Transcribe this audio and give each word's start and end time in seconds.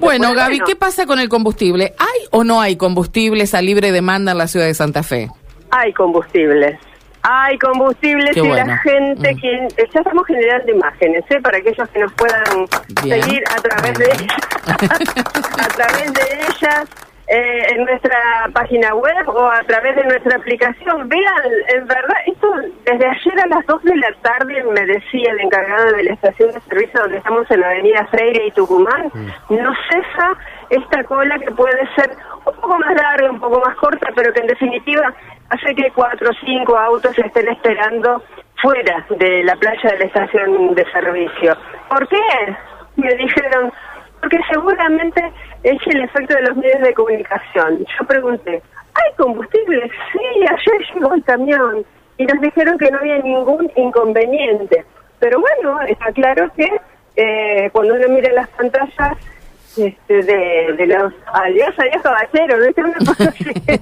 Bueno, 0.00 0.28
Después, 0.28 0.34
Gaby, 0.36 0.60
¿qué 0.66 0.76
pasa 0.76 1.06
con 1.06 1.18
el 1.18 1.28
combustible? 1.28 1.94
¿Hay 1.98 2.26
o 2.30 2.44
no 2.44 2.60
hay 2.60 2.76
combustibles 2.76 3.54
a 3.54 3.62
libre 3.62 3.92
demanda 3.92 4.32
en 4.32 4.38
la 4.38 4.46
ciudad 4.48 4.66
de 4.66 4.74
Santa 4.74 5.02
Fe? 5.02 5.28
Hay 5.70 5.92
combustibles. 5.92 6.78
Hay 7.24 7.56
combustibles 7.58 8.30
Qué 8.34 8.40
y 8.40 8.48
bueno. 8.48 8.66
la 8.66 8.78
gente 8.78 9.32
Mm. 9.34 9.40
que 9.40 9.68
ya 9.92 10.00
estamos 10.00 10.26
generando 10.26 10.72
imágenes, 10.72 11.24
¿eh? 11.30 11.40
para 11.40 11.58
aquellos 11.58 11.88
que 11.90 12.00
nos 12.00 12.12
puedan 12.14 12.42
Bien. 13.04 13.22
seguir 13.22 13.44
a 13.48 13.60
través 13.60 13.98
de 13.98 14.06
a 14.66 15.68
través 15.68 16.12
de 16.12 16.22
ellas 16.48 16.84
eh, 17.34 17.66
en 17.70 17.86
nuestra 17.86 18.50
página 18.52 18.94
web 18.94 19.26
o 19.26 19.50
a 19.50 19.62
través 19.62 19.96
de 19.96 20.04
nuestra 20.04 20.36
aplicación. 20.36 21.08
Vean, 21.08 21.42
en 21.74 21.86
verdad, 21.86 22.16
esto 22.26 22.46
desde 22.84 23.06
ayer 23.06 23.40
a 23.40 23.46
las 23.46 23.66
2 23.66 23.84
de 23.84 23.96
la 23.96 24.12
tarde 24.20 24.62
me 24.64 24.84
decía 24.84 25.30
el 25.30 25.40
encargado 25.40 25.92
de 25.92 26.02
la 26.02 26.12
estación 26.12 26.52
de 26.52 26.60
servicio 26.60 27.00
donde 27.00 27.16
estamos 27.16 27.50
en 27.50 27.60
la 27.60 27.70
avenida 27.70 28.06
Freire 28.10 28.46
y 28.48 28.50
Tucumán, 28.50 29.10
no 29.48 29.72
cesa 29.88 30.36
esta 30.68 31.04
cola 31.04 31.38
que 31.38 31.52
puede 31.52 31.88
ser 31.94 32.10
un 32.44 32.54
poco 32.54 32.78
más 32.78 32.94
larga, 32.94 33.30
un 33.30 33.40
poco 33.40 33.60
más 33.60 33.76
corta, 33.76 34.10
pero 34.14 34.30
que 34.34 34.40
en 34.40 34.48
definitiva 34.48 35.14
hace 35.48 35.74
que 35.74 35.90
cuatro 35.94 36.28
o 36.28 36.34
cinco 36.44 36.76
autos 36.76 37.18
estén 37.18 37.48
esperando 37.48 38.22
fuera 38.60 39.06
de 39.08 39.42
la 39.44 39.56
playa 39.56 39.90
de 39.90 39.98
la 40.00 40.04
estación 40.04 40.74
de 40.74 40.84
servicio. 40.92 41.56
¿Por 41.88 42.06
qué? 42.08 42.18
Me 42.96 43.14
dijeron, 43.14 43.72
porque 44.20 44.38
seguramente 44.50 45.32
es 45.62 45.78
el 45.86 46.02
efecto 46.02 46.34
de 46.34 46.42
los 46.42 46.56
medios 46.56 46.80
de 46.80 46.94
comunicación. 46.94 47.84
Yo 47.98 48.06
pregunté, 48.06 48.62
¿hay 48.94 49.12
combustible? 49.16 49.90
Sí, 50.12 50.44
ayer 50.48 50.94
llegó 50.94 51.14
el 51.14 51.24
camión 51.24 51.84
y 52.18 52.26
nos 52.26 52.40
dijeron 52.40 52.78
que 52.78 52.90
no 52.90 52.98
había 52.98 53.18
ningún 53.18 53.70
inconveniente. 53.76 54.84
Pero 55.18 55.40
bueno, 55.40 55.80
está 55.82 56.12
claro 56.12 56.50
que 56.56 56.68
eh, 57.16 57.70
cuando 57.72 57.94
uno 57.94 58.08
mira 58.08 58.32
las 58.32 58.48
pantallas 58.48 59.16
este, 59.76 60.22
de, 60.22 60.74
de 60.76 60.86
los 60.86 61.12
adiós, 61.32 61.74
adiós 61.78 62.02
caballero, 62.02 62.58
¿no? 62.58 62.66
Es 63.66 63.80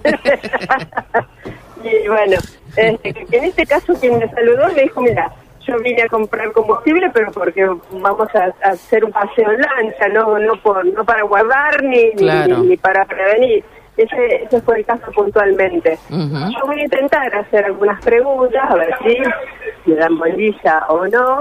y 2.05 2.09
bueno, 2.09 2.37
este, 2.77 3.27
en 3.33 3.45
este 3.45 3.67
caso 3.67 3.95
quien 3.95 4.19
me 4.19 4.29
saludó 4.29 4.69
me 4.75 4.83
dijo, 4.83 5.01
mira, 5.01 5.33
yo 5.71 5.79
vine 5.83 6.03
a 6.03 6.09
comprar 6.09 6.53
combustible, 6.53 7.11
pero 7.15 7.31
porque 7.33 7.65
vamos 7.93 8.29
a, 8.35 8.53
a 8.67 8.71
hacer 8.73 9.05
un 9.05 9.13
paseo 9.13 9.51
en 9.53 9.61
lancha, 9.61 10.09
no 10.13 10.39
no 10.39 10.55
por 10.63 10.85
no 10.85 11.05
para 11.05 11.23
guardar 11.23 11.83
ni, 11.83 12.13
Claro. 12.13 12.59
ni, 12.59 12.77
para 12.77 13.05
prevenir. 13.05 13.65
Ese, 13.97 14.45
ese 14.45 14.61
fue 14.63 14.79
el 14.79 14.87
caso 14.87 15.11
puntualmente. 15.13 15.99
Yo 16.09 16.67
voy 16.67 16.81
a 16.81 16.85
intentar 16.85 17.35
hacer 17.37 17.65
algunas 17.67 18.03
preguntas, 18.03 18.63
a 18.71 18.75
ver 18.75 18.95
si 19.03 19.91
me 19.91 19.97
dan 19.97 20.17
bolilla 20.19 20.85
o 20.89 21.07
no. 21.07 21.41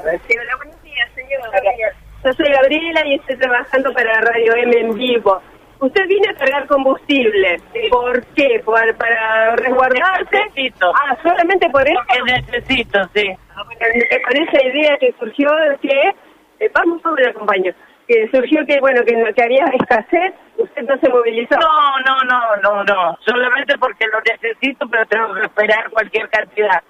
A 0.00 0.02
ver 0.04 0.20
si... 0.26 0.38
Hola, 0.38 0.56
buenos 0.56 0.82
días, 0.82 1.08
señora. 1.14 1.60
Yo 2.24 2.32
soy 2.32 2.50
Gabriela 2.52 3.06
y 3.06 3.14
estoy 3.16 3.36
trabajando 3.36 3.92
para 3.92 4.20
Radio 4.22 4.54
M 4.56 4.80
en 4.80 4.94
vivo. 4.94 5.40
Usted 5.80 6.06
viene 6.08 6.30
a 6.30 6.34
cargar 6.34 6.66
combustible. 6.66 7.60
¿Por 7.90 8.24
qué? 8.34 8.60
¿Por- 8.64 8.96
¿Para 8.96 9.54
resguardarse? 9.56 10.36
Necesito. 10.54 10.90
Ah, 10.94 11.16
solamente 11.22 11.68
por 11.70 11.86
eso. 11.86 12.00
Que 12.08 12.22
necesito, 12.32 12.98
sí. 13.14 13.30
Con 13.64 14.36
esa 14.36 14.66
idea 14.66 14.96
que 14.98 15.14
surgió 15.18 15.48
que... 15.80 16.14
eh, 16.60 16.70
vamos, 16.74 17.02
vamos, 17.02 17.20
le 17.20 17.30
acompaño. 17.30 17.72
Que 18.06 18.28
surgió 18.30 18.64
que, 18.66 18.80
bueno, 18.80 19.02
que, 19.04 19.14
que 19.34 19.42
había 19.42 19.64
escasez, 19.66 20.32
usted 20.56 20.82
no 20.82 20.98
se 20.98 21.08
movilizó. 21.08 21.56
No, 21.58 21.98
no, 22.06 22.22
no, 22.24 22.56
no, 22.62 22.84
no. 22.84 23.18
Solamente 23.26 23.76
porque 23.78 24.06
lo 24.06 24.20
necesito, 24.20 24.88
pero 24.88 25.04
tengo 25.06 25.34
que 25.34 25.42
esperar 25.42 25.90
cualquier 25.90 26.28
cantidad. 26.30 26.82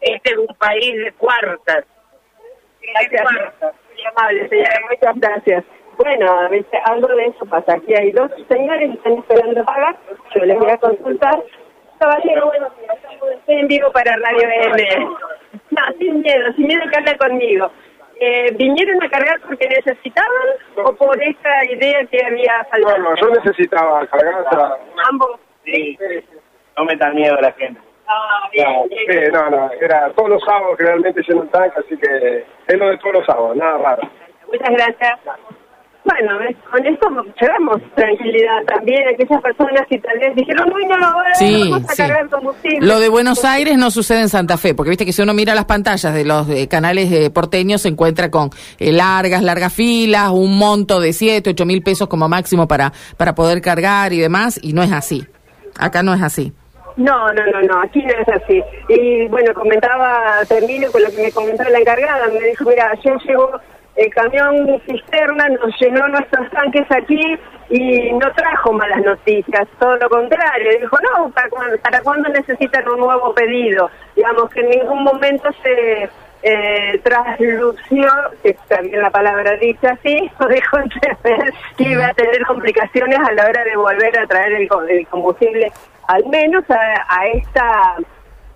Este 0.00 0.32
es 0.32 0.38
un 0.38 0.54
país 0.58 0.96
de 0.96 1.12
cuartas. 1.12 1.84
Gracias. 2.80 3.24
Muy 3.60 4.06
amable, 4.06 4.48
señora. 4.48 4.80
Muchas 4.90 5.20
gracias. 5.20 5.64
Bueno, 5.98 6.48
¿viste? 6.48 6.78
algo 6.84 7.06
de 7.08 7.26
eso 7.26 7.44
pasa. 7.46 7.74
Aquí 7.74 7.94
hay 7.94 8.10
dos 8.12 8.30
señores 8.48 8.90
que 8.90 8.96
están 8.96 9.12
esperando 9.18 9.64
pagar. 9.64 9.96
Yo 10.34 10.44
les 10.44 10.58
voy 10.58 10.70
a 10.70 10.78
consultar. 10.78 11.42
Caballero, 11.98 12.46
bueno, 12.46 12.68
estoy 13.38 13.54
en 13.54 13.68
vivo 13.68 13.92
para 13.92 14.16
Radio 14.16 14.48
M. 14.48 15.08
No, 15.72 15.80
sin 15.98 16.20
miedo, 16.20 16.52
sin 16.54 16.66
miedo 16.66 16.82
que 16.90 16.98
habla 16.98 17.16
conmigo. 17.16 17.70
Eh, 18.20 18.52
¿Vinieron 18.56 19.02
a 19.02 19.08
cargar 19.08 19.40
porque 19.40 19.66
necesitaban 19.68 20.30
o 20.84 20.92
por 20.94 21.20
esa 21.20 21.64
idea 21.64 22.04
que 22.06 22.24
había 22.24 22.64
faltado? 22.70 22.98
No, 22.98 23.10
no, 23.10 23.16
yo 23.16 23.30
necesitaba 23.30 24.06
cargar 24.06 24.34
hasta... 24.44 24.78
Ambos. 25.08 25.40
Sí. 25.64 25.98
No 26.76 26.84
metan 26.84 27.14
miedo 27.14 27.36
a 27.36 27.40
la 27.40 27.52
gente. 27.52 27.80
Ah, 28.06 28.48
bien, 28.52 28.66
No, 28.70 28.84
bien. 28.88 29.24
sí, 29.26 29.30
no, 29.32 29.50
no, 29.50 29.70
era 29.80 30.10
todos 30.10 30.28
los 30.28 30.44
sábados 30.44 30.76
generalmente 30.76 31.22
lleno 31.26 31.42
el 31.44 31.48
tanque, 31.50 31.80
así 31.80 31.96
que 31.96 32.44
es 32.68 32.78
lo 32.78 32.88
de 32.90 32.98
todos 32.98 33.14
los 33.14 33.26
sábados, 33.26 33.56
nada 33.56 33.78
raro. 33.78 34.02
Muchas 34.46 34.70
gracias. 34.70 35.18
Bueno, 36.04 36.36
con 36.68 36.84
esto 36.84 37.06
llevamos 37.40 37.76
tranquilidad 37.94 38.64
también 38.66 39.06
a 39.06 39.10
aquellas 39.12 39.40
personas 39.40 39.86
que 39.88 39.98
tal 39.98 40.18
vez 40.18 40.34
dijeron, 40.34 40.72
uy, 40.74 40.84
no 40.86 40.98
lo 40.98 41.12
voy 41.12 41.26
a 41.30 41.34
Sí, 41.34 41.68
vamos 41.70 41.88
a 41.88 41.94
sí. 41.94 42.02
cargar 42.02 42.28
combustible. 42.28 42.86
Lo 42.86 42.98
de 42.98 43.08
Buenos 43.08 43.44
Aires 43.44 43.78
no 43.78 43.90
sucede 43.92 44.20
en 44.22 44.28
Santa 44.28 44.56
Fe, 44.58 44.74
porque 44.74 44.90
viste 44.90 45.06
que 45.06 45.12
si 45.12 45.22
uno 45.22 45.32
mira 45.32 45.54
las 45.54 45.66
pantallas 45.66 46.12
de 46.12 46.24
los 46.24 46.48
eh, 46.50 46.66
canales 46.66 47.12
eh, 47.12 47.30
porteños 47.30 47.82
se 47.82 47.88
encuentra 47.88 48.30
con 48.32 48.50
eh, 48.80 48.90
largas, 48.90 49.42
largas 49.42 49.72
filas, 49.72 50.30
un 50.30 50.58
monto 50.58 50.98
de 51.00 51.12
7, 51.12 51.50
8 51.50 51.66
mil 51.66 51.82
pesos 51.82 52.08
como 52.08 52.28
máximo 52.28 52.66
para, 52.66 52.92
para 53.16 53.36
poder 53.36 53.60
cargar 53.60 54.12
y 54.12 54.18
demás, 54.18 54.58
y 54.60 54.72
no 54.72 54.82
es 54.82 54.90
así. 54.90 55.24
Acá 55.78 56.02
no 56.02 56.14
es 56.14 56.22
así. 56.22 56.52
No, 56.96 57.32
no, 57.32 57.46
no, 57.46 57.62
no, 57.62 57.80
aquí 57.80 58.02
no 58.02 58.10
es 58.12 58.28
así. 58.42 58.60
Y 58.88 59.28
bueno, 59.28 59.54
comentaba, 59.54 60.40
termino 60.48 60.90
con 60.90 61.02
lo 61.02 61.10
que 61.10 61.22
me 61.22 61.30
comentaba 61.32 61.70
la 61.70 61.78
encargada, 61.78 62.26
me 62.28 62.40
dijo, 62.48 62.68
mira, 62.68 62.90
ayer 62.90 63.16
llegó 63.26 63.50
el 63.96 64.10
camión 64.14 64.80
cisterna, 64.86 65.48
nos 65.48 65.78
llenó 65.80 66.08
nuestros 66.08 66.48
tanques 66.50 66.86
aquí 66.90 67.38
y 67.68 68.12
no 68.12 68.30
trajo 68.32 68.72
malas 68.72 69.02
noticias, 69.02 69.68
todo 69.78 69.96
lo 69.96 70.08
contrario, 70.08 70.70
dijo, 70.80 70.96
no, 71.16 71.30
¿para, 71.30 71.48
cuándo- 71.50 71.78
para 71.78 72.00
necesitan 72.30 72.88
un 72.88 73.00
nuevo 73.00 73.34
pedido? 73.34 73.90
Digamos 74.16 74.48
que 74.50 74.60
en 74.60 74.70
ningún 74.70 75.04
momento 75.04 75.48
se 75.62 76.08
eh, 76.42 76.98
traslució, 77.04 78.08
que 78.42 78.56
también 78.68 79.00
la 79.00 79.10
palabra 79.10 79.56
dice 79.58 79.86
así, 79.86 80.30
o 80.40 80.46
dejó 80.46 80.78
entrever 80.78 81.52
que 81.76 81.84
iba 81.84 82.06
a 82.06 82.14
tener 82.14 82.44
complicaciones 82.46 83.18
a 83.18 83.32
la 83.32 83.44
hora 83.46 83.62
de 83.64 83.76
volver 83.76 84.18
a 84.18 84.26
traer 84.26 84.52
el, 84.54 84.68
el 84.88 85.06
combustible, 85.06 85.70
al 86.08 86.24
menos 86.26 86.64
a 87.08 87.26
esta 87.28 87.96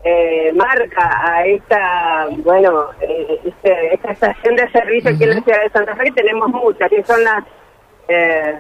eh, 0.09 0.53
marca, 0.55 1.11
a 1.21 1.45
esta, 1.47 2.27
bueno, 2.45 2.91
eh, 3.01 3.41
este- 3.45 3.95
esta 3.95 4.13
estación 4.13 4.55
de 4.55 4.71
servicio 4.71 5.11
aquí 5.11 5.25
en 5.25 5.31
la 5.31 5.41
ciudad 5.43 5.63
de 5.65 5.71
Santa 5.71 5.97
Fe, 5.97 6.05
que 6.05 6.13
tenemos 6.13 6.49
muchas, 6.49 6.89
que 6.89 7.03
son 7.03 7.25
las... 7.25 7.43
Eh, 8.09 8.55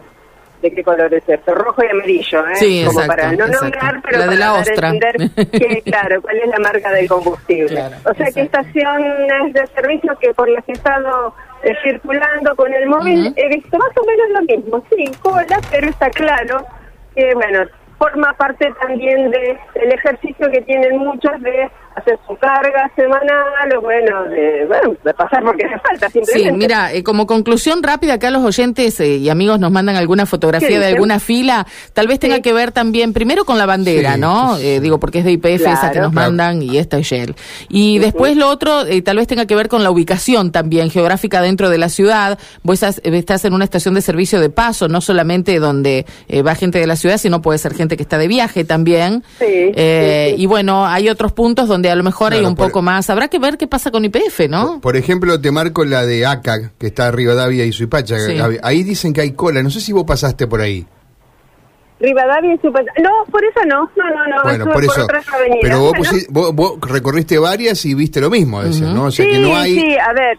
¿De 0.62 0.71
qué 0.73 0.83
color 0.83 1.12
es 1.12 1.23
esto? 1.29 1.55
Rojo 1.55 1.84
y 1.84 1.89
amarillo, 1.91 2.41
¿eh? 2.49 2.55
Sí, 2.55 2.83
Como 2.87 3.01
exacto, 3.03 3.23
para 3.23 3.33
no 3.37 3.47
nombrar, 3.47 4.01
pero 4.03 4.19
La 4.19 4.25
de 4.25 4.29
para 4.31 4.39
la 4.41 4.53
ostra. 4.55 4.89
entender 4.89 5.51
que, 5.53 5.83
claro, 5.83 6.23
cuál 6.23 6.37
es 6.39 6.49
la 6.49 6.59
marca 6.59 6.91
del 6.93 7.07
combustible. 7.09 7.69
Claro, 7.69 7.97
o 8.07 8.15
sea 8.15 8.27
que 8.33 8.41
exacto. 8.41 8.61
estaciones 8.71 9.53
de 9.53 9.67
servicio 9.75 10.17
que 10.19 10.33
por 10.33 10.49
las 10.49 10.65
que 10.65 10.73
he 10.73 10.75
estado 10.75 11.34
eh, 11.63 11.75
circulando 11.84 12.57
con 12.57 12.73
el 12.73 12.87
móvil 12.89 13.34
he 13.37 13.49
visto 13.55 13.77
más 13.77 13.91
o 13.99 14.05
menos 14.07 14.28
lo 14.31 14.43
mismo, 14.57 14.83
sí, 14.97 15.05
cola, 15.21 15.61
pero 15.71 15.89
está 15.89 16.09
claro 16.11 16.65
que, 17.15 17.34
bueno, 17.34 17.61
forma 17.99 18.33
parte 18.34 18.73
también 18.81 19.31
de 19.31 19.59
el 19.75 19.93
ejercicio 19.93 20.51
que 20.51 20.62
tienen 20.62 20.99
muchos 20.99 21.41
de 21.41 21.71
hacer 21.97 22.19
su 22.27 22.37
carga 22.37 22.91
semanal 22.95 23.77
o, 23.77 23.81
bueno, 23.81 24.25
de, 24.25 24.67
bueno, 24.67 24.95
de 25.05 25.15
pasar 25.15 25.43
porque 25.45 25.65
hace 25.65 25.79
falta 25.81 26.11
simplemente. 26.11 26.51
Sí, 26.51 26.57
mira, 26.57 26.93
eh, 26.93 27.03
como 27.03 27.27
conclusión 27.27 27.83
rápida, 27.83 28.15
acá 28.15 28.31
los 28.31 28.45
oyentes 28.45 29.01
eh, 29.01 29.17
y 29.17 29.29
amigos 29.31 29.59
nos 29.61 29.71
mandan 29.71 29.97
alguna 29.97 30.25
¿Qué 30.25 30.31
fotografía 30.31 30.79
de 30.79 30.87
alguna 30.87 31.19
fila, 31.21 31.67
tal 31.95 32.07
vez 32.07 32.19
tenga 32.19 32.37
Sí. 32.37 32.43
que 32.43 32.53
ver 32.53 32.71
también, 32.73 33.12
primero 33.12 33.45
con 33.45 33.57
la 33.59 33.65
bandera, 33.67 34.15
Sí, 34.15 34.21
¿no? 34.21 34.57
Eh, 34.59 34.81
digo, 34.81 35.01
porque 35.01 35.21
es 35.21 35.25
de 35.25 35.33
IPF 35.33 35.62
esa 35.67 35.91
que 35.91 36.01
nos 36.01 36.12
Claro. 36.12 36.31
mandan 36.31 36.62
y 36.62 36.77
esta 36.79 36.99
es 36.99 37.07
Shell. 37.07 37.34
Y 37.69 37.99
después 37.99 38.37
lo 38.37 38.49
otro, 38.49 38.84
eh, 38.87 39.01
tal 39.03 39.17
vez 39.17 39.27
tenga 39.27 39.47
que 39.47 39.55
ver 39.57 39.69
con 39.69 39.83
la 39.83 39.91
ubicación 39.91 40.53
también 40.53 40.91
geográfica 40.91 41.41
dentro 41.41 41.71
de 41.71 41.78
la 41.78 41.89
ciudad. 41.89 42.39
Vos 42.63 42.75
estás, 42.83 43.01
estás 43.05 43.45
en 43.47 43.55
una 43.55 43.65
estación 43.65 43.95
de 43.95 44.03
servicio 44.03 44.39
de 44.41 44.51
paso, 44.51 44.89
no 44.89 45.01
solamente 45.01 45.59
donde 45.59 46.04
eh, 46.28 46.43
va 46.43 46.54
gente 46.54 46.78
de 46.78 46.87
la 46.87 46.97
ciudad, 46.97 47.16
sino 47.19 47.41
puede 47.41 47.59
ser 47.59 47.72
gente 47.75 47.97
que 47.97 48.03
está 48.03 48.19
de 48.19 48.28
viaje 48.28 48.65
también. 48.65 49.25
Sí, 49.39 49.45
Eh, 49.48 50.27
sí, 50.31 50.37
sí. 50.37 50.43
Y 50.43 50.47
bueno, 50.47 50.87
hay 50.87 51.09
otros 51.09 51.33
puntos 51.33 51.69
donde 51.69 51.85
a 51.91 51.94
lo 51.94 52.03
mejor 52.03 52.33
hay 52.33 52.44
un 52.44 52.54
por- 52.54 52.68
poco 52.68 52.83
más. 52.83 53.09
Habrá 53.10 53.28
que 53.28 53.38
ver 53.38 53.56
qué 53.59 53.66
pasa 53.66 53.91
con 53.91 54.04
IPF, 54.04 54.48
¿no? 54.48 54.80
Por 54.80 54.97
ejemplo, 54.97 55.41
te 55.41 55.50
marco 55.50 55.84
la 55.84 56.04
de 56.06 56.27
ACA, 56.27 56.72
que 56.78 56.86
está 56.88 57.10
Rivadavia 57.10 57.65
y 57.65 57.72
Suipacha. 57.72 58.18
Sí. 58.18 58.36
Ahí 58.62 58.83
dicen 58.83 59.12
que 59.12 59.21
hay 59.22 59.33
cola. 59.33 59.62
No 59.62 59.71
sé 59.71 59.80
si 59.80 59.92
vos 59.92 60.04
pasaste 60.04 60.47
por 60.47 60.60
ahí. 60.60 60.86
Rivadavia 61.98 62.54
y 62.54 62.59
Super... 62.59 62.84
No, 63.03 63.10
por 63.30 63.42
eso 63.42 63.60
no, 63.66 63.91
no, 63.97 64.04
no, 64.10 64.27
no, 64.36 64.42
Bueno, 64.42 64.65
por 64.71 64.84
eso. 64.84 65.06
Pero 65.62 65.80
vos, 65.80 65.92
Bueno, 65.97 66.12
pusi- 66.12 66.27
vos, 66.28 66.54
vos 66.54 66.78
recorriste 66.83 67.38
varias 67.38 67.83
y 67.86 67.94
viste 67.94 68.21
lo 68.21 68.28
mismo, 68.28 68.62
decías, 68.62 68.92
¿no? 68.92 69.04
O 69.04 69.10
sea 69.10 69.24
sí, 69.24 69.30
que 69.33 69.38
no 69.38 69.56
hay. 69.56 69.74
sí, 69.74 69.97
a 69.97 70.12
ver, 70.12 70.38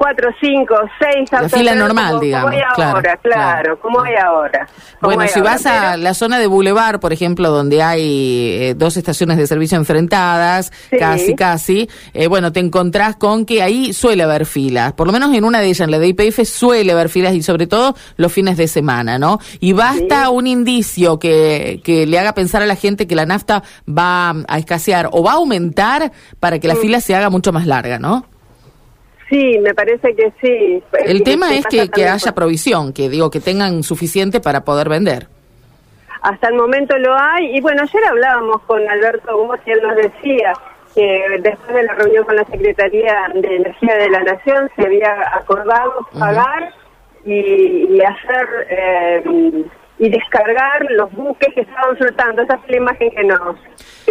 cuatro, 0.00 0.30
cinco, 0.40 0.74
seis 0.98 1.28
La 1.30 1.46
fila 1.46 1.74
normal, 1.74 2.12
como, 2.12 2.20
digamos, 2.22 2.50
Como 2.50 2.56
hay 2.56 2.74
claro, 2.74 2.90
ahora, 2.96 3.16
claro, 3.18 3.50
claro. 3.52 3.80
como 3.80 4.00
hay 4.02 4.14
ahora. 4.14 4.66
como 4.98 5.08
Bueno, 5.08 5.20
hay 5.24 5.28
si 5.28 5.40
ahora, 5.40 5.50
vas 5.50 5.66
a 5.66 5.96
la 5.98 6.14
zona 6.14 6.38
de 6.38 6.46
Boulevard, 6.46 7.00
por 7.00 7.12
ejemplo, 7.12 7.50
donde 7.50 7.82
hay 7.82 8.48
eh, 8.62 8.74
dos 8.74 8.96
estaciones 8.96 9.36
de 9.36 9.46
servicio 9.46 9.76
enfrentadas, 9.76 10.72
Sí. 10.88 10.96
casi, 10.98 11.34
casi, 11.34 11.90
eh, 12.14 12.28
bueno, 12.28 12.50
te 12.50 12.60
encontrás 12.60 13.16
con 13.16 13.44
que 13.44 13.62
ahí 13.62 13.92
suele 13.92 14.22
haber 14.22 14.46
filas. 14.46 14.94
Por 14.94 15.06
lo 15.06 15.12
menos 15.12 15.34
en 15.34 15.44
una 15.44 15.60
de 15.60 15.66
ellas, 15.66 15.80
en 15.80 15.90
la 15.90 15.98
de 15.98 16.08
IPF, 16.08 16.46
suele 16.46 16.92
haber 16.92 17.10
filas 17.10 17.34
y 17.34 17.42
sobre 17.42 17.66
todo 17.66 17.94
los 18.16 18.32
fines 18.32 18.56
de 18.56 18.68
semana, 18.68 19.18
¿no? 19.18 19.38
Y 19.60 19.74
basta 19.74 20.24
Sí. 20.24 20.30
un 20.32 20.46
indicio 20.46 21.18
que, 21.18 21.82
que 21.84 22.06
le 22.06 22.18
haga 22.18 22.32
pensar 22.32 22.62
a 22.62 22.66
la 22.66 22.74
gente 22.76 23.06
que 23.06 23.14
la 23.14 23.26
nafta 23.26 23.62
va 23.86 24.30
a 24.48 24.58
escasear 24.58 25.10
o 25.12 25.22
va 25.22 25.32
a 25.32 25.34
aumentar 25.34 26.10
para 26.40 26.58
que 26.58 26.68
la 26.68 26.76
fila 26.76 27.00
se 27.02 27.14
haga 27.14 27.28
mucho 27.28 27.52
más 27.52 27.66
larga, 27.66 27.98
¿no? 27.98 28.24
Sí, 29.30 29.58
me 29.60 29.72
parece 29.74 30.14
que 30.14 30.32
sí. 30.42 30.82
El 31.06 31.18
Sí, 31.18 31.24
tema 31.24 31.54
es 31.54 31.64
que, 31.66 31.88
que 31.88 32.06
haya 32.08 32.32
por- 32.32 32.34
provisión, 32.42 32.92
que 32.92 33.08
digo, 33.08 33.30
que 33.30 33.40
tengan 33.40 33.82
suficiente 33.84 34.40
para 34.40 34.64
poder 34.64 34.88
vender. 34.88 35.28
Hasta 36.22 36.48
el 36.48 36.54
momento 36.56 36.98
lo 36.98 37.16
hay. 37.16 37.56
Y 37.56 37.60
bueno, 37.60 37.82
ayer 37.82 38.04
hablábamos 38.04 38.60
con 38.62 38.86
Alberto 38.88 39.36
Gómez 39.36 39.60
y 39.66 39.70
él 39.70 39.80
nos 39.82 39.96
decía 39.96 40.52
que 40.94 41.24
después 41.42 41.72
de 41.74 41.84
la 41.84 41.94
reunión 41.94 42.24
con 42.24 42.34
la 42.36 42.44
Secretaría 42.46 43.30
de 43.32 43.56
Energía 43.56 43.96
de 43.96 44.10
la 44.10 44.20
Nación 44.24 44.68
se 44.76 44.82
había 44.84 45.14
acordado 45.34 46.06
pagar 46.18 46.74
y, 47.24 47.32
y 47.88 48.00
hacer 48.02 48.46
eh, 48.68 49.22
y 50.00 50.08
descargar 50.08 50.86
los 50.90 51.12
buques 51.12 51.54
que 51.54 51.60
estaban 51.60 51.96
flotando. 51.96 52.42
Esa 52.42 52.58
fue 52.58 52.70
la 52.70 52.76
imagen 52.78 53.10
que 53.12 53.22
nos, 53.24 53.56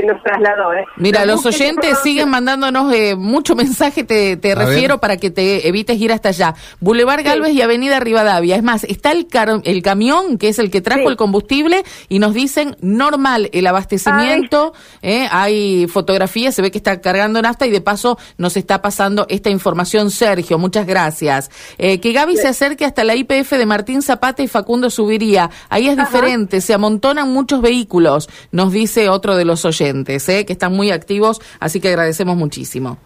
nos 0.06 0.22
trasladó. 0.24 0.74
¿eh? 0.74 0.86
Mira, 0.98 1.26
los 1.26 1.46
oyentes 1.46 1.98
siguen 2.04 2.30
mandándonos 2.30 2.94
eh, 2.94 3.16
mucho 3.16 3.56
mensaje, 3.56 4.04
te, 4.04 4.38
refiero, 4.56 4.96
ver. 4.96 5.00
para 5.00 5.18
que 5.18 5.30
te 5.32 5.68
evites 5.68 6.00
ir 6.00 6.12
hasta 6.12 6.30
allá. 6.30 6.56
Boulevard 6.80 7.24
Galvez 7.24 7.54
y 7.54 7.62
Avenida 7.62 8.00
Rivadavia. 8.00 8.56
Es 8.56 8.64
más, 8.64 8.84
está 8.84 9.12
el, 9.12 9.28
car- 9.28 9.62
el 9.64 9.82
camión, 9.82 10.38
que 10.38 10.50
es 10.50 10.60
el 10.60 10.70
que 10.72 10.82
trajo 10.82 11.02
Sí. 11.02 11.08
el 11.08 11.18
combustible, 11.18 11.84
y 12.10 12.20
nos 12.20 12.34
dicen 12.34 12.76
normal 12.82 13.50
el 13.54 13.68
abastecimiento. 13.68 14.74
eh, 15.02 15.28
hay 15.32 15.88
fotografías, 15.88 16.56
se 16.56 16.62
ve 16.62 16.72
que 16.72 16.78
está 16.78 17.02
cargando 17.02 17.42
nafta 17.42 17.66
y 17.68 17.72
de 17.72 17.82
paso 17.82 18.18
nos 18.38 18.58
está 18.58 18.82
pasando 18.82 19.26
esta 19.30 19.50
información 19.50 20.12
Sergio. 20.12 20.58
Muchas 20.58 20.86
gracias. 20.86 21.50
Eh, 21.78 22.00
que 22.00 22.12
Gaby 22.14 22.38
se 22.38 22.48
acerque 22.48 22.86
hasta 22.86 23.04
la 23.04 23.16
IPF 23.16 23.52
de 23.52 23.66
Martín 23.66 24.02
Zapata 24.02 24.42
y 24.44 24.48
Facundo 24.48 24.90
Subiría. 24.90 25.50
Ahí 25.70 25.88
es 25.88 25.98
diferente, 25.98 26.62
se 26.62 26.74
amontonan 26.74 27.32
muchos 27.32 27.62
vehículos, 27.62 28.30
nos 28.52 28.72
dice 28.72 29.10
otro 29.10 29.36
de 29.36 29.46
los 29.46 29.66
oyentes, 29.66 29.89
eh, 29.94 30.46
que 30.46 30.54
están 30.54 30.74
muy 30.74 30.92
activos, 30.92 31.42
así 31.60 31.80
que 31.80 31.90
agradecemos 31.90 32.36
muchísimo. 32.38 32.98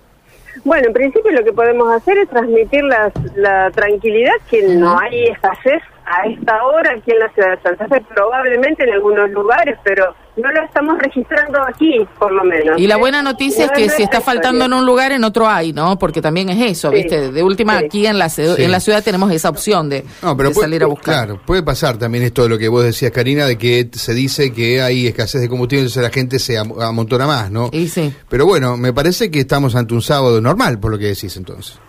Bueno, 0.63 0.88
en 0.88 0.94
principio 0.94 1.31
lo 1.31 1.44
que 1.44 1.51
podemos 1.51 1.91
hacer 1.91 2.18
es 2.19 2.30
transmitir 2.30 2.83
las- 2.83 3.12
la 3.35 3.71
tranquilidad 3.71 4.33
que 4.50 4.62
no 4.75 4.97
hay 5.00 5.25
escasez 5.25 5.81
a 6.05 6.27
esta 6.27 6.63
hora 6.65 6.91
aquí 6.97 7.11
en 7.11 7.19
la 7.19 7.29
ciudad 7.33 7.51
de 7.57 7.61
Santa 7.61 7.88
Fe, 7.88 8.01
probablemente 8.13 8.83
en 8.83 8.91
algunos 8.94 9.29
lugares, 9.31 9.77
pero 9.83 10.13
no 10.35 10.51
lo 10.51 10.61
estamos 10.63 10.97
registrando 11.00 11.61
aquí, 11.63 12.05
por 12.19 12.31
lo 12.31 12.44
menos. 12.44 12.77
Y 12.79 12.88
la 12.88 12.97
buena 12.97 13.21
noticia 13.21 13.65
es 13.65 13.71
que 13.71 13.88
si 13.89 14.03
está 14.03 14.19
faltando 14.19 14.65
en 14.65 14.73
un 14.73 14.85
lugar, 14.85 15.11
en 15.11 15.23
otro 15.23 15.47
hay, 15.47 15.71
¿no? 15.73 15.97
Porque 16.00 16.21
también 16.21 16.50
es 16.50 16.59
eso, 16.71 16.89
Sí, 16.89 16.95
¿viste? 16.97 17.31
De 17.31 17.44
última, 17.44 17.79
sí. 17.79 17.85
aquí 17.85 18.07
en 18.07 18.17
la, 18.19 18.27
Sí. 18.29 18.41
en 18.57 18.71
la 18.71 18.79
ciudad 18.79 19.03
tenemos 19.03 19.31
esa 19.31 19.50
opción 19.50 19.89
de, 19.89 20.03
No, 20.21 20.35
pero 20.35 20.50
de 20.50 20.55
puede, 20.55 20.65
salir 20.67 20.83
a 20.83 20.88
buscar. 20.88 21.25
Claro, 21.25 21.39
puede 21.45 21.63
pasar 21.63 21.97
también 21.97 22.23
esto 22.25 22.44
de 22.44 22.49
lo 22.49 22.57
que 22.57 22.67
vos 22.67 22.83
decías, 22.83 23.11
Karina, 23.11 23.45
de 23.45 23.57
que 23.57 23.88
se 23.94 24.13
dice 24.13 24.51
que 24.51 24.81
hay 24.81 25.07
escasez 25.07 25.39
de 25.41 25.47
combustible, 25.49 25.83
entonces 25.83 26.03
la 26.03 26.09
gente 26.09 26.39
se 26.39 26.57
am- 26.57 26.73
amontona 26.81 27.27
más, 27.27 27.51
¿no? 27.51 27.69
Y 27.71 27.88
sí. 27.88 28.13
Pero 28.27 28.45
bueno, 28.45 28.75
me 28.75 28.91
parece 28.91 29.31
que 29.31 29.39
estamos 29.39 29.75
ante 29.75 29.94
un 29.94 30.01
sábado 30.01 30.41
normal, 30.41 30.79
por 30.79 30.91
lo 30.91 30.97
que 30.97 31.06
decís 31.06 31.38
entonces. 31.38 31.79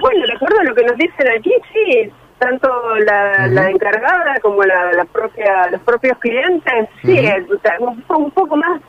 Bueno, 0.00 0.26
de 0.26 0.32
acuerdo 0.34 0.60
a 0.60 0.64
lo 0.64 0.74
que 0.74 0.82
nos 0.84 0.96
dicen 0.96 1.26
aquí, 1.38 1.50
sí, 1.72 2.10
tanto 2.46 2.68
la, 3.06 3.46
la 3.46 3.70
encargada 3.70 4.34
como 4.42 4.62
la, 4.64 4.92
la 4.92 5.04
propia 5.04 5.68
los 5.70 5.80
propios 5.82 6.18
clientes, 6.18 6.88
sí, 7.02 7.16
sea, 7.62 7.76
un, 7.78 8.04
un 8.08 8.30
poco 8.32 8.56
más 8.56 8.80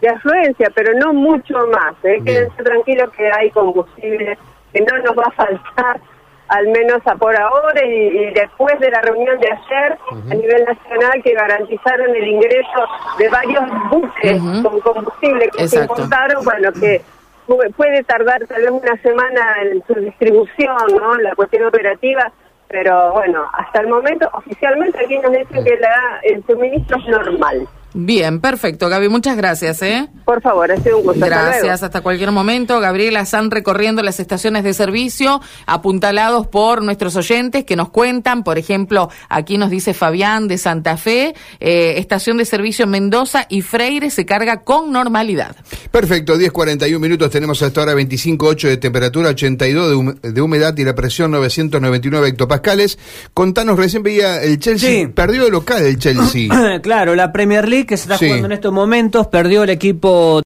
de 0.00 0.08
afluencia, 0.08 0.68
pero 0.74 0.92
no 0.98 1.12
mucho 1.12 1.54
más. 1.68 1.94
¿eh? 2.02 2.18
Quédense 2.24 2.62
tranquilos 2.62 3.08
que 3.16 3.30
hay 3.32 3.50
combustible, 3.50 4.36
que 4.72 4.80
no 4.80 4.98
nos 5.04 5.16
va 5.16 5.24
a 5.28 5.30
faltar, 5.30 6.00
al 6.48 6.66
menos 6.68 7.00
a 7.06 7.14
por 7.16 7.34
ahora, 7.36 7.80
y, 7.84 7.92
y 8.18 8.30
después 8.34 8.78
de 8.80 8.90
la 8.90 9.00
reunión 9.02 9.38
de 9.40 9.48
ayer 9.50 9.98
a 10.30 10.34
nivel 10.34 10.64
nacional 10.64 11.22
que 11.22 11.32
garantizaron 11.34 12.14
el 12.14 12.26
ingreso 12.28 12.80
de 13.18 13.28
varios 13.28 13.64
buques 13.90 14.40
con 14.62 14.80
combustible 14.80 15.48
que 15.56 15.66
se 15.68 15.80
importaron, 15.82 16.44
bueno, 16.44 16.72
que 16.72 17.02
pu- 17.48 17.74
puede 17.74 18.02
tardar 18.04 18.46
tal 18.46 18.62
vez 18.62 18.70
una 18.70 18.96
semana 19.02 19.42
en 19.62 19.82
su 19.86 19.94
distribución, 19.94 20.76
¿no? 21.00 21.14
La 21.16 21.34
cuestión 21.34 21.64
operativa, 21.64 22.30
pero 22.68 23.12
bueno, 23.12 23.48
hasta 23.52 23.80
el 23.80 23.88
momento 23.88 24.28
oficialmente 24.32 24.98
aquí 25.04 25.18
nos 25.18 25.32
dicen 25.32 25.64
que 25.64 25.76
la, 25.76 26.20
el 26.22 26.44
suministro 26.46 26.98
es 26.98 27.06
normal. 27.08 27.68
Bien, 27.98 28.40
perfecto, 28.40 28.90
Gaby, 28.90 29.08
muchas 29.08 29.38
gracias, 29.38 29.80
¿eh? 29.80 30.06
Por 30.26 30.42
favor, 30.42 30.70
ha 30.70 30.76
sido 30.76 30.98
un 30.98 31.04
gusto. 31.04 31.24
Gracias, 31.24 31.82
hasta 31.82 32.02
cualquier 32.02 32.30
momento. 32.30 32.78
Gabriela, 32.78 33.20
están 33.20 33.50
recorriendo 33.50 34.02
las 34.02 34.20
estaciones 34.20 34.64
de 34.64 34.74
servicio, 34.74 35.40
apuntalados 35.66 36.46
por 36.46 36.82
nuestros 36.82 37.16
oyentes 37.16 37.64
que 37.64 37.74
nos 37.74 37.88
cuentan, 37.88 38.44
por 38.44 38.58
ejemplo, 38.58 39.08
aquí 39.30 39.56
nos 39.56 39.70
dice 39.70 39.94
Fabián 39.94 40.46
de 40.46 40.58
Santa 40.58 40.96
Fe, 40.98 41.34
eh, 41.60 41.94
estación 41.96 42.36
de 42.36 42.44
servicio 42.44 42.86
Mendoza 42.86 43.46
y 43.48 43.62
Freire 43.62 44.10
se 44.10 44.26
carga 44.26 44.62
con 44.62 44.92
normalidad. 44.92 45.56
Perfecto, 45.90 46.36
10.41 46.36 46.98
minutos, 46.98 47.30
tenemos 47.30 47.62
hasta 47.62 47.80
ahora 47.80 47.94
25.8 47.94 48.68
de 48.68 48.76
temperatura, 48.76 49.30
82 49.30 49.88
de, 49.88 49.94
hum- 49.96 50.20
de 50.20 50.40
humedad 50.42 50.76
y 50.76 50.84
la 50.84 50.94
presión 50.94 51.30
999 51.30 52.28
hectopascales. 52.28 52.98
Contanos, 53.32 53.78
recién 53.78 54.02
veía 54.02 54.42
el 54.42 54.58
Chelsea, 54.58 54.90
Sí. 54.90 55.06
perdió 55.06 55.44
de 55.44 55.50
local 55.50 55.82
el 55.82 55.98
Chelsea. 55.98 56.48
claro, 56.82 57.14
la 57.14 57.32
Premier 57.32 57.66
League 57.68 57.85
que 57.86 57.96
se 57.96 58.02
está 58.04 58.18
Sí. 58.18 58.26
jugando 58.26 58.46
en 58.46 58.52
estos 58.52 58.72
momentos, 58.72 59.26
perdió 59.28 59.62
el 59.62 59.70
equipo 59.70 60.42